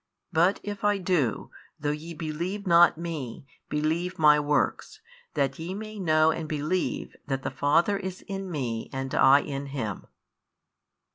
[0.33, 4.99] But if I do, though ye believe not Me, believe My works:
[5.35, 9.67] that ye may know and believe that the Father is in Me and I in
[9.67, 10.07] Him.